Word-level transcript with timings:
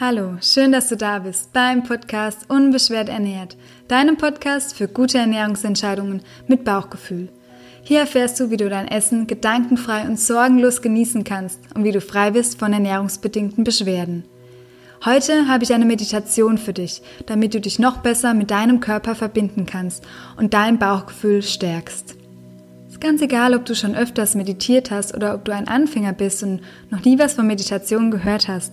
Hallo, 0.00 0.36
schön, 0.40 0.70
dass 0.70 0.88
du 0.88 0.96
da 0.96 1.18
bist 1.18 1.52
beim 1.52 1.82
Podcast 1.82 2.48
Unbeschwert 2.48 3.08
ernährt, 3.08 3.56
deinem 3.88 4.16
Podcast 4.16 4.76
für 4.76 4.86
gute 4.86 5.18
Ernährungsentscheidungen 5.18 6.22
mit 6.46 6.62
Bauchgefühl. 6.62 7.30
Hier 7.82 7.98
erfährst 7.98 8.38
du, 8.38 8.50
wie 8.50 8.56
du 8.56 8.68
dein 8.68 8.86
Essen 8.86 9.26
gedankenfrei 9.26 10.02
und 10.02 10.20
sorgenlos 10.20 10.82
genießen 10.82 11.24
kannst 11.24 11.58
und 11.74 11.82
wie 11.82 11.90
du 11.90 12.00
frei 12.00 12.30
bist 12.30 12.60
von 12.60 12.72
ernährungsbedingten 12.72 13.64
Beschwerden. 13.64 14.22
Heute 15.04 15.48
habe 15.48 15.64
ich 15.64 15.74
eine 15.74 15.84
Meditation 15.84 16.58
für 16.58 16.72
dich, 16.72 17.02
damit 17.26 17.54
du 17.54 17.60
dich 17.60 17.80
noch 17.80 17.96
besser 17.96 18.34
mit 18.34 18.52
deinem 18.52 18.78
Körper 18.78 19.16
verbinden 19.16 19.66
kannst 19.66 20.06
und 20.36 20.54
dein 20.54 20.78
Bauchgefühl 20.78 21.42
stärkst. 21.42 22.14
Ist 22.88 23.00
ganz 23.00 23.20
egal, 23.20 23.52
ob 23.52 23.64
du 23.64 23.74
schon 23.74 23.96
öfters 23.96 24.36
meditiert 24.36 24.92
hast 24.92 25.16
oder 25.16 25.34
ob 25.34 25.44
du 25.44 25.52
ein 25.52 25.66
Anfänger 25.66 26.12
bist 26.12 26.44
und 26.44 26.60
noch 26.88 27.04
nie 27.04 27.18
was 27.18 27.32
von 27.32 27.48
Meditation 27.48 28.12
gehört 28.12 28.46
hast. 28.46 28.72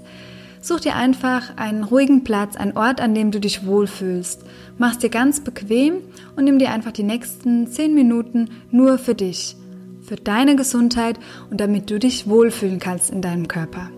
Such 0.66 0.80
dir 0.80 0.96
einfach 0.96 1.58
einen 1.58 1.84
ruhigen 1.84 2.24
Platz, 2.24 2.56
einen 2.56 2.76
Ort, 2.76 3.00
an 3.00 3.14
dem 3.14 3.30
du 3.30 3.40
dich 3.40 3.68
wohlfühlst. 3.68 4.42
Mach's 4.80 4.98
dir 4.98 5.12
ganz 5.12 5.42
bequem 5.42 5.98
und 6.36 6.46
nimm 6.46 6.58
dir 6.58 6.72
einfach 6.72 6.92
die 6.92 7.04
nächsten 7.04 7.68
zehn 7.68 7.94
Minuten 7.94 8.50
nur 8.72 8.98
für 8.98 9.14
dich, 9.14 9.56
für 10.02 10.16
deine 10.16 10.56
Gesundheit 10.56 11.20
und 11.52 11.62
damit 11.62 11.92
du 11.92 12.00
dich 12.00 12.28
wohlfühlen 12.28 12.80
kannst 12.80 13.12
in 13.12 13.22
deinem 13.22 13.48
Körper. 13.48 13.92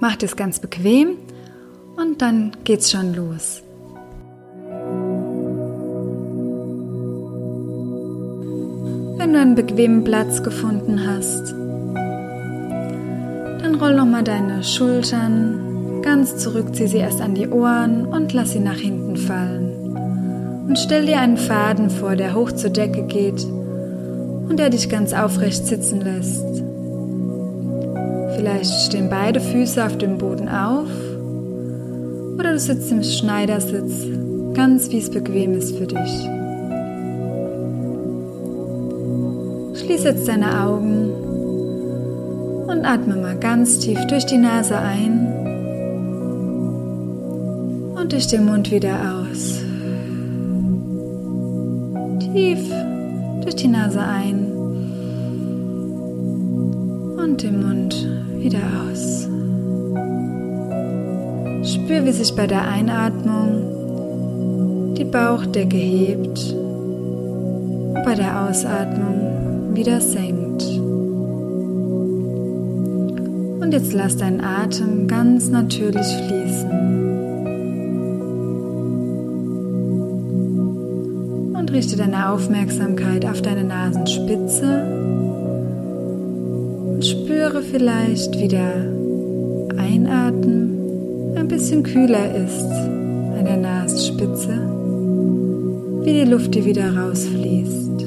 Mach 0.00 0.16
es 0.22 0.36
ganz 0.36 0.58
bequem 0.58 1.18
und 1.96 2.22
dann 2.22 2.52
geht's 2.64 2.90
schon 2.90 3.14
los. 3.14 3.62
Wenn 9.18 9.34
du 9.34 9.38
einen 9.38 9.54
bequemen 9.54 10.02
Platz 10.02 10.42
gefunden 10.42 11.06
hast, 11.06 11.52
dann 13.62 13.74
roll 13.74 13.94
nochmal 13.94 14.24
deine 14.24 14.64
Schultern 14.64 15.73
Ganz 16.04 16.36
zurück 16.36 16.74
zieh 16.74 16.86
sie 16.86 16.98
erst 16.98 17.22
an 17.22 17.34
die 17.34 17.48
Ohren 17.48 18.04
und 18.04 18.34
lass 18.34 18.52
sie 18.52 18.60
nach 18.60 18.76
hinten 18.76 19.16
fallen. 19.16 20.66
Und 20.68 20.78
stell 20.78 21.06
dir 21.06 21.18
einen 21.18 21.38
Faden 21.38 21.88
vor, 21.88 22.14
der 22.14 22.34
hoch 22.34 22.52
zur 22.52 22.68
Decke 22.68 23.04
geht 23.04 23.42
und 23.42 24.58
der 24.58 24.68
dich 24.68 24.90
ganz 24.90 25.14
aufrecht 25.14 25.66
sitzen 25.66 26.02
lässt. 26.02 26.44
Vielleicht 28.36 28.70
stehen 28.84 29.08
beide 29.08 29.40
Füße 29.40 29.82
auf 29.82 29.96
dem 29.96 30.18
Boden 30.18 30.50
auf 30.50 30.90
oder 32.38 32.52
du 32.52 32.58
sitzt 32.58 32.92
im 32.92 33.02
Schneidersitz, 33.02 34.04
ganz 34.52 34.90
wie 34.90 34.98
es 34.98 35.10
bequem 35.10 35.54
ist 35.54 35.74
für 35.74 35.86
dich. 35.86 36.28
Schließ 39.80 40.04
jetzt 40.04 40.28
deine 40.28 40.66
Augen 40.66 41.10
und 42.66 42.84
atme 42.84 43.16
mal 43.16 43.38
ganz 43.38 43.78
tief 43.78 44.06
durch 44.08 44.26
die 44.26 44.36
Nase 44.36 44.76
ein 44.76 45.43
und 48.04 48.12
durch 48.12 48.26
den 48.26 48.44
Mund 48.44 48.70
wieder 48.70 48.96
aus. 49.16 49.60
Tief 52.20 52.58
durch 53.40 53.56
die 53.56 53.68
Nase 53.68 54.00
ein 54.00 54.44
und 57.16 57.42
den 57.42 57.62
Mund 57.66 58.06
wieder 58.36 58.58
aus. 58.58 59.26
Spür, 61.66 62.04
wie 62.04 62.12
sich 62.12 62.36
bei 62.36 62.46
der 62.46 62.68
Einatmung 62.68 63.72
die 64.98 65.04
Bauchdecke 65.04 65.78
hebt 65.78 66.52
und 66.52 68.02
bei 68.04 68.14
der 68.14 68.46
Ausatmung 68.46 69.74
wieder 69.74 70.02
senkt. 70.02 70.62
Und 73.62 73.72
jetzt 73.72 73.94
lass 73.94 74.18
deinen 74.18 74.42
Atem 74.42 75.08
ganz 75.08 75.48
natürlich 75.48 76.06
fließen. 76.06 77.03
Richte 81.74 81.96
deine 81.96 82.30
Aufmerksamkeit 82.30 83.26
auf 83.26 83.42
deine 83.42 83.64
Nasenspitze 83.64 84.86
und 86.86 87.04
spüre 87.04 87.62
vielleicht, 87.62 88.38
wie 88.38 88.46
der 88.46 88.76
Einatmen 89.76 91.34
ein 91.34 91.48
bisschen 91.48 91.82
kühler 91.82 92.32
ist 92.32 92.70
an 92.70 93.44
der 93.44 93.56
Nasenspitze, 93.56 94.52
wie 96.04 96.12
die 96.12 96.30
Luft, 96.30 96.54
die 96.54 96.64
wieder 96.64 96.96
rausfließt. 96.96 97.98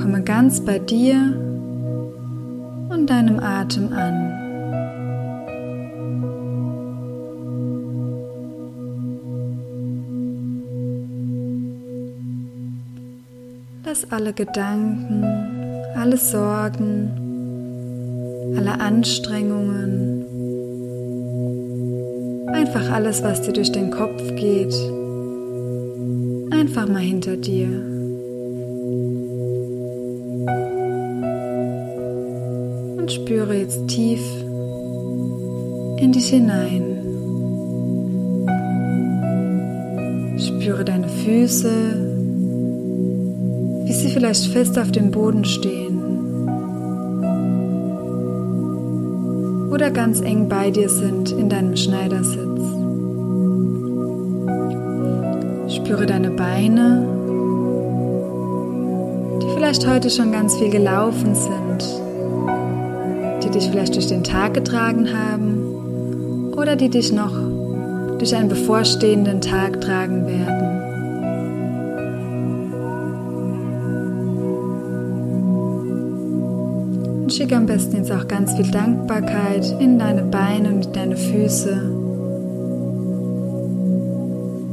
Komme 0.00 0.22
ganz 0.24 0.64
bei 0.64 0.78
dir 0.78 1.34
und 2.88 3.10
deinem 3.10 3.38
Atem 3.38 3.92
an. 3.92 4.45
Lass 13.98 14.12
alle 14.12 14.34
Gedanken, 14.34 15.24
alle 15.94 16.18
Sorgen, 16.18 17.08
alle 18.54 18.78
Anstrengungen, 18.78 20.26
einfach 22.52 22.92
alles, 22.92 23.22
was 23.22 23.40
dir 23.40 23.54
durch 23.54 23.72
den 23.72 23.90
Kopf 23.90 24.22
geht, 24.36 24.74
einfach 26.52 26.86
mal 26.88 26.98
hinter 27.00 27.38
dir. 27.38 27.68
Und 32.98 33.10
spüre 33.10 33.54
jetzt 33.54 33.88
tief 33.88 34.20
in 35.96 36.12
dich 36.12 36.28
hinein. 36.28 36.82
Spüre 40.38 40.84
deine 40.84 41.08
Füße, 41.08 42.05
wie 43.86 43.92
sie 43.92 44.10
vielleicht 44.10 44.48
fest 44.48 44.76
auf 44.78 44.90
dem 44.90 45.12
Boden 45.12 45.44
stehen 45.44 46.16
oder 49.70 49.92
ganz 49.92 50.20
eng 50.20 50.48
bei 50.48 50.70
dir 50.72 50.88
sind 50.88 51.30
in 51.30 51.48
deinem 51.48 51.76
Schneidersitz. 51.76 52.62
Spüre 55.72 56.06
deine 56.06 56.30
Beine, 56.30 57.06
die 59.40 59.54
vielleicht 59.54 59.86
heute 59.86 60.10
schon 60.10 60.32
ganz 60.32 60.56
viel 60.56 60.70
gelaufen 60.70 61.36
sind, 61.36 61.84
die 63.44 63.50
dich 63.50 63.68
vielleicht 63.70 63.94
durch 63.94 64.08
den 64.08 64.24
Tag 64.24 64.54
getragen 64.54 65.08
haben 65.16 66.52
oder 66.56 66.74
die 66.74 66.88
dich 66.88 67.12
noch 67.12 67.36
durch 68.18 68.34
einen 68.34 68.48
bevorstehenden 68.48 69.40
Tag 69.40 69.80
tragen 69.80 70.26
werden. 70.26 70.75
Schick 77.36 77.52
am 77.52 77.66
besten 77.66 77.96
jetzt 77.96 78.10
auch 78.10 78.26
ganz 78.28 78.54
viel 78.54 78.70
Dankbarkeit 78.70 79.76
in 79.78 79.98
deine 79.98 80.22
Beine 80.22 80.70
und 80.70 80.86
in 80.86 80.92
deine 80.94 81.16
Füße, 81.18 81.82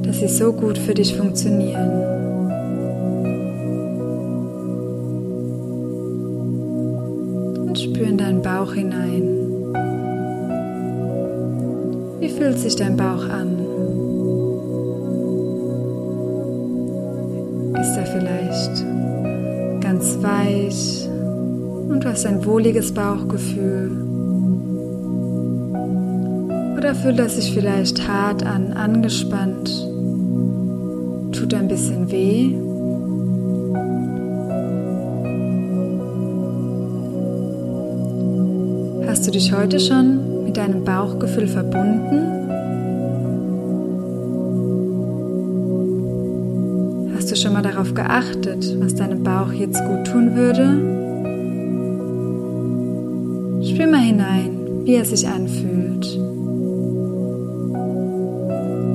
dass 0.03 0.19
sie 0.19 0.29
so 0.29 0.53
gut 0.53 0.78
für 0.78 0.94
dich 0.94 1.13
funktionieren. 1.13 1.91
Und 7.68 7.78
spür 7.78 8.07
in 8.07 8.18
deinen 8.18 8.41
Bauch 8.41 8.72
hinein. 8.72 9.23
Wie 12.22 12.29
fühlt 12.29 12.59
sich 12.59 12.78
dein 12.78 12.96
Bauch 12.96 13.28
an? 13.28 13.59
Ist 17.81 17.97
er 17.97 18.06
vielleicht 18.06 18.85
ganz 19.81 20.18
weich? 20.22 21.03
Und 21.93 22.03
du 22.03 22.09
hast 22.09 22.25
ein 22.25 22.43
wohliges 22.43 22.91
Bauchgefühl. 22.91 23.91
Oder 26.75 26.95
fühlt 26.95 27.19
es 27.19 27.35
sich 27.35 27.53
vielleicht 27.53 28.07
hart 28.07 28.43
an, 28.43 28.73
angespannt, 28.73 29.69
tut 31.31 31.53
ein 31.53 31.67
bisschen 31.67 32.11
weh. 32.11 32.55
Hast 39.07 39.28
du 39.28 39.31
dich 39.31 39.53
heute 39.53 39.79
schon 39.79 40.46
mit 40.46 40.57
deinem 40.57 40.84
Bauchgefühl 40.84 41.47
verbunden? 41.47 42.39
Hast 47.16 47.29
du 47.29 47.35
schon 47.35 47.53
mal 47.53 47.61
darauf 47.61 47.93
geachtet, 47.93 48.75
was 48.79 48.96
deinem 48.96 49.23
Bauch 49.23 49.53
jetzt 49.53 49.79
gut 49.85 50.07
tun 50.07 50.35
würde? 50.35 51.12
Spür 53.73 53.87
mal 53.87 54.02
hinein, 54.02 54.84
wie 54.84 54.93
er 54.93 55.03
sich 55.03 55.28
anfühlt. 55.28 56.03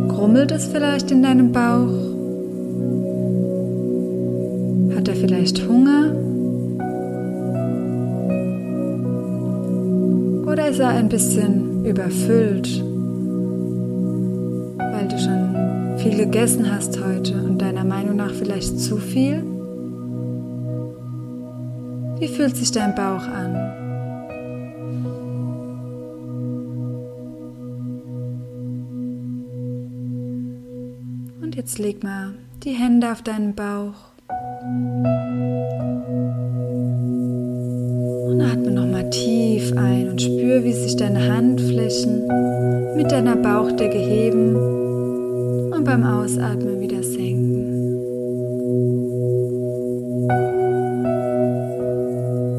Grummelt 0.08 0.52
es 0.52 0.66
vielleicht 0.66 1.10
in 1.10 1.20
deinem 1.20 1.50
Bauch? 1.50 1.90
Hat 4.94 5.08
er 5.08 5.16
vielleicht 5.16 5.66
Hunger? 5.66 6.14
Oder 10.46 10.68
ist 10.68 10.78
er 10.78 10.90
ein 10.90 11.08
bisschen 11.08 11.84
überfüllt, 11.84 12.80
weil 14.78 15.08
du 15.08 15.18
schon 15.18 15.98
viel 15.98 16.18
gegessen 16.18 16.72
hast 16.72 17.04
heute 17.04 17.34
und 17.42 17.60
deiner 17.60 17.84
Meinung 17.84 18.14
nach 18.14 18.32
vielleicht 18.32 18.78
zu 18.78 18.96
viel? 18.96 19.42
Wie 22.20 22.28
fühlt 22.28 22.56
sich 22.56 22.70
dein 22.70 22.94
Bauch 22.94 23.26
an? 23.26 23.87
Jetzt 31.68 31.78
leg 31.78 32.02
mal 32.02 32.32
die 32.64 32.70
Hände 32.70 33.12
auf 33.12 33.20
deinen 33.20 33.54
Bauch. 33.54 33.92
Und 38.26 38.40
atme 38.40 38.70
nochmal 38.70 39.10
tief 39.10 39.76
ein 39.76 40.08
und 40.08 40.22
spür, 40.22 40.64
wie 40.64 40.72
sich 40.72 40.96
deine 40.96 41.30
Handflächen 41.30 42.26
mit 42.96 43.12
deiner 43.12 43.36
Bauchdecke 43.36 43.98
heben 43.98 44.56
und 44.56 45.84
beim 45.84 46.04
Ausatmen 46.04 46.80
wieder 46.80 47.02
senken. 47.02 47.66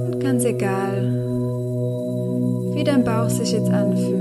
Und 0.06 0.20
ganz 0.20 0.46
egal, 0.46 1.12
wie 2.76 2.84
dein 2.84 3.04
Bauch 3.04 3.30
sich 3.30 3.54
jetzt 3.54 3.72
anfühlt, 3.72 4.19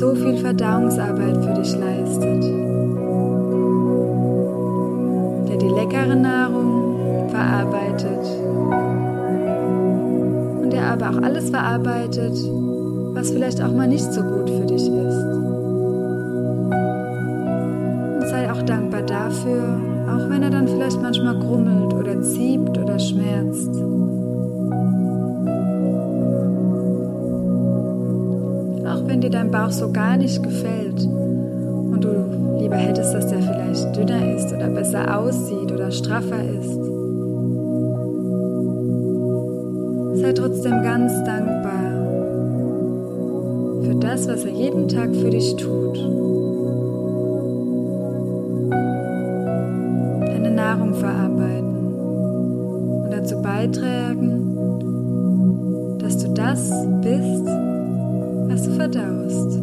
so 0.00 0.14
viel 0.14 0.38
Verdauungsarbeit 0.38 1.44
für 1.44 1.52
dich 1.60 1.76
leistet. 1.76 2.42
Der 5.46 5.58
die 5.58 5.68
leckere 5.68 6.14
Nahrung 6.14 7.28
verarbeitet 7.28 8.24
und 10.62 10.72
der 10.72 10.86
aber 10.86 11.10
auch 11.10 11.22
alles 11.22 11.50
verarbeitet, 11.50 12.32
was 13.12 13.30
vielleicht 13.30 13.60
auch 13.60 13.72
mal 13.74 13.88
nicht 13.88 14.10
so 14.10 14.22
gut 14.22 14.48
für 14.48 14.64
dich 14.64 14.88
ist. 14.88 15.22
Und 18.16 18.28
sei 18.30 18.50
auch 18.50 18.62
dankbar 18.62 19.02
dafür, 19.02 19.78
auch 20.08 20.30
wenn 20.30 20.42
er 20.42 20.50
dann 20.50 20.66
vielleicht 20.66 21.02
manchmal 21.02 21.38
grummelt 21.38 21.69
wenn 29.20 29.30
dir 29.30 29.38
dein 29.38 29.50
Bauch 29.50 29.70
so 29.70 29.92
gar 29.92 30.16
nicht 30.16 30.42
gefällt 30.42 31.02
und 31.04 32.00
du 32.02 32.58
lieber 32.58 32.76
hättest, 32.76 33.12
dass 33.12 33.26
der 33.26 33.42
vielleicht 33.42 33.94
dünner 33.94 34.34
ist 34.34 34.50
oder 34.50 34.70
besser 34.70 35.18
aussieht 35.18 35.70
oder 35.70 35.90
straffer 35.90 36.42
ist. 36.42 36.80
Sei 40.22 40.32
trotzdem 40.32 40.82
ganz 40.82 41.12
dankbar 41.24 41.92
für 43.82 43.94
das, 43.96 44.26
was 44.26 44.46
er 44.46 44.52
jeden 44.52 44.88
Tag 44.88 45.14
für 45.14 45.28
dich 45.28 45.54
tut. 45.56 45.98
Deine 50.30 50.50
Nahrung 50.50 50.94
verarbeiten 50.94 51.76
und 53.04 53.10
dazu 53.12 53.42
beitragen, 53.42 54.46
dass 55.98 56.16
du 56.16 56.32
das 56.32 56.70
bist, 57.02 57.69
was 58.50 58.64
du 58.64 58.72
verdaust. 58.72 59.56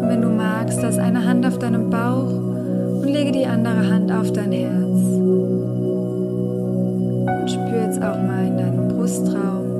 Und 0.00 0.08
wenn 0.08 0.22
du 0.22 0.28
magst, 0.28 0.82
lass 0.82 0.98
eine 0.98 1.24
Hand 1.24 1.46
auf 1.46 1.58
deinem 1.58 1.88
Bauch 1.88 2.32
und 3.02 3.06
lege 3.06 3.30
die 3.30 3.46
andere 3.46 3.88
Hand 3.88 4.10
auf 4.10 4.32
dein 4.32 4.50
Herz. 4.50 4.72
Und 7.28 7.48
spür 7.48 7.82
jetzt 7.84 8.02
auch 8.02 8.20
mal 8.20 8.46
in 8.46 8.58
deinen 8.58 8.88
Brustraum, 8.88 9.75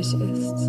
dich 0.00 0.14
ist. 0.14 0.68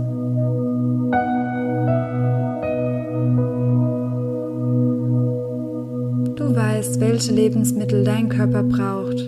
Du 6.35 6.55
weißt, 6.55 6.99
welche 6.99 7.31
Lebensmittel 7.31 8.03
dein 8.03 8.27
Körper 8.27 8.63
braucht 8.63 9.19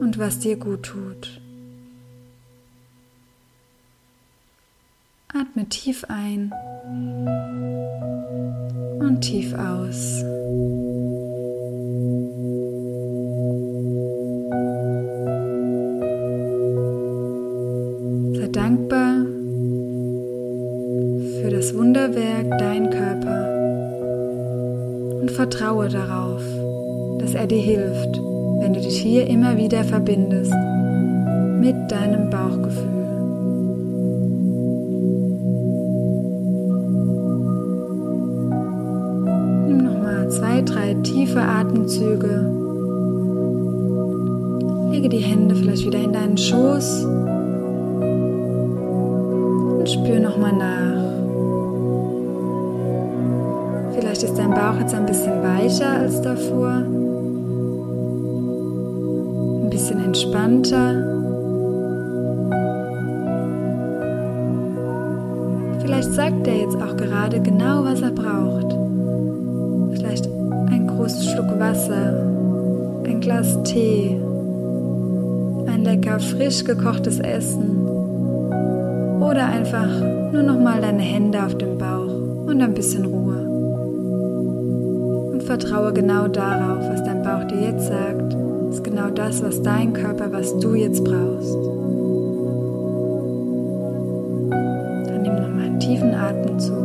und 0.00 0.18
was 0.18 0.38
dir 0.38 0.56
gut 0.56 0.84
tut. 0.84 1.40
Atme 5.32 5.68
tief 5.68 6.04
ein 6.08 6.52
und 9.00 9.20
tief 9.20 9.52
aus. 9.54 10.24
Vertraue 25.40 25.88
darauf, 25.88 26.42
dass 27.18 27.34
er 27.34 27.46
dir 27.46 27.62
hilft, 27.62 28.20
wenn 28.60 28.74
du 28.74 28.80
dich 28.80 29.00
hier 29.00 29.26
immer 29.26 29.56
wieder 29.56 29.84
verbindest 29.84 30.52
mit 30.52 31.74
deinem 31.90 32.28
Bauchgefühl. 32.28 33.06
Nimm 39.66 39.78
nochmal 39.78 40.28
zwei, 40.28 40.60
drei 40.60 40.92
tiefe 41.02 41.40
Atemzüge. 41.40 42.46
Lege 44.90 45.08
die 45.08 45.24
Hände 45.24 45.54
vielleicht 45.54 45.86
wieder 45.86 46.00
in 46.00 46.12
deinen 46.12 46.36
Schoß 46.36 47.04
und 49.78 49.88
spür 49.88 50.20
nochmal 50.20 50.52
nach. 50.52 51.29
Vielleicht 54.20 54.34
ist 54.34 54.38
dein 54.38 54.50
Bauch 54.50 54.78
jetzt 54.78 54.94
ein 54.94 55.06
bisschen 55.06 55.42
weicher 55.42 55.92
als 55.92 56.20
davor, 56.20 56.84
ein 59.62 59.70
bisschen 59.70 60.04
entspannter. 60.04 61.06
Vielleicht 65.80 66.12
sagt 66.12 66.46
er 66.46 66.54
jetzt 66.54 66.76
auch 66.76 66.94
gerade 66.98 67.40
genau, 67.40 67.82
was 67.84 68.02
er 68.02 68.10
braucht. 68.10 68.76
Vielleicht 69.96 70.26
ein 70.26 70.86
großes 70.86 71.30
Schluck 71.30 71.58
Wasser, 71.58 72.22
ein 73.06 73.20
Glas 73.22 73.62
Tee, 73.62 74.20
ein 75.66 75.82
lecker 75.82 76.20
frisch 76.20 76.62
gekochtes 76.62 77.20
Essen 77.20 77.88
oder 79.22 79.46
einfach 79.46 79.88
nur 80.30 80.42
noch 80.42 80.60
mal 80.60 80.82
deine 80.82 81.00
Hände 81.00 81.42
auf 81.42 81.56
dem 81.56 81.78
Bauch 81.78 82.12
und 82.46 82.60
ein 82.60 82.74
bisschen 82.74 83.06
Ruhe. 83.06 83.29
Vertraue 85.50 85.92
genau 85.92 86.28
darauf, 86.28 86.78
was 86.88 87.02
dein 87.02 87.24
Bauch 87.24 87.42
dir 87.48 87.60
jetzt 87.60 87.88
sagt, 87.88 88.36
ist 88.70 88.84
genau 88.84 89.10
das, 89.10 89.42
was 89.42 89.60
dein 89.60 89.92
Körper, 89.92 90.30
was 90.30 90.56
du 90.60 90.76
jetzt 90.76 91.02
brauchst. 91.02 91.56
Dann 95.08 95.22
nimm 95.22 95.34
nochmal 95.34 95.64
einen 95.64 95.80
tiefen 95.80 96.14
Atemzug. 96.14 96.76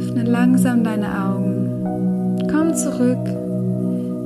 Öffne 0.00 0.22
langsam 0.24 0.84
deine 0.84 1.06
Augen. 1.18 2.46
Komm 2.52 2.74
zurück 2.74 3.26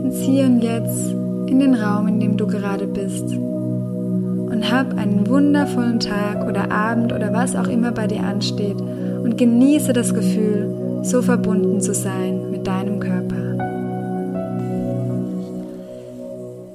ins 0.02 0.18
Hier 0.18 0.46
und 0.46 0.60
Jetzt, 0.60 1.12
in 1.46 1.60
den 1.60 1.76
Raum, 1.76 2.08
in 2.08 2.18
dem 2.18 2.36
du 2.36 2.48
gerade 2.48 2.88
bist. 2.88 3.32
Und 3.32 4.72
hab 4.72 4.98
einen 4.98 5.24
wundervollen 5.28 6.00
Tag 6.00 6.48
oder 6.48 6.72
Abend 6.72 7.12
oder 7.12 7.32
was 7.32 7.54
auch 7.54 7.68
immer 7.68 7.92
bei 7.92 8.08
dir 8.08 8.24
ansteht 8.24 8.82
und 9.22 9.36
genieße 9.36 9.92
das 9.92 10.14
Gefühl, 10.14 11.00
so 11.02 11.22
verbunden 11.22 11.80
zu 11.80 11.94
sein 11.94 12.50
mit 12.50 12.66
deinem 12.66 13.00
Körper. 13.00 13.18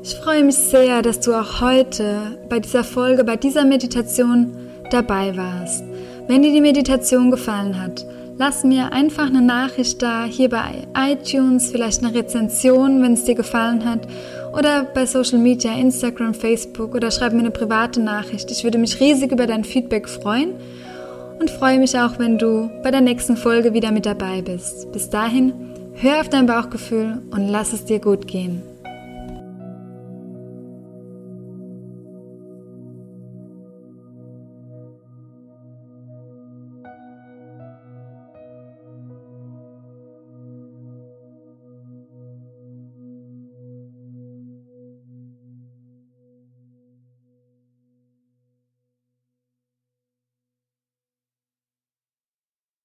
Ich 0.04 0.16
freue 0.16 0.44
mich 0.44 0.58
sehr, 0.58 1.02
dass 1.02 1.20
du 1.20 1.34
auch 1.34 1.62
heute 1.62 2.38
bei 2.50 2.60
dieser 2.60 2.84
Folge, 2.84 3.24
bei 3.24 3.38
dieser 3.38 3.66
Meditation 3.66 4.56
dabei 4.92 5.36
warst. 5.38 5.84
Wenn 6.28 6.42
dir 6.42 6.52
die 6.52 6.62
Meditation 6.62 7.32
gefallen 7.32 7.82
hat, 7.82 8.06
lass 8.38 8.64
mir 8.64 8.92
einfach 8.92 9.28
eine 9.28 9.42
Nachricht 9.42 10.02
da, 10.02 10.26
hier 10.26 10.50
bei 10.50 10.88
iTunes, 10.98 11.70
vielleicht 11.70 12.04
eine 12.04 12.14
Rezension, 12.14 13.02
wenn 13.02 13.14
es 13.14 13.24
dir 13.24 13.36
gefallen 13.36 13.86
hat, 13.86 14.08
oder 14.58 14.84
bei 14.84 15.06
Social 15.06 15.40
Media, 15.40 15.74
Instagram, 15.74 16.34
Facebook 16.34 16.96
oder 16.96 17.10
schreib 17.10 17.34
mir 17.34 17.40
eine 17.40 17.52
private 17.52 18.02
Nachricht. 18.02 18.52
Ich 18.52 18.64
würde 18.64 18.78
mich 18.78 19.00
riesig 19.00 19.32
über 19.32 19.48
dein 19.48 19.64
Feedback 19.64 20.08
freuen 20.08 20.56
und 21.44 21.52
freue 21.52 21.78
mich 21.78 22.00
auch, 22.00 22.20
wenn 22.20 22.38
du 22.38 22.70
bei 22.84 22.90
der 22.90 23.02
nächsten 23.02 23.36
Folge 23.36 23.74
wieder 23.74 23.92
mit 23.92 24.06
dabei 24.06 24.42
bist. 24.42 24.90
Bis 24.94 25.10
dahin, 25.10 25.52
hör 25.94 26.22
auf 26.22 26.30
dein 26.30 26.46
Bauchgefühl 26.46 27.22
und 27.32 27.50
lass 27.50 27.74
es 27.74 27.84
dir 27.84 28.00
gut 28.00 28.28
gehen. 28.28 28.62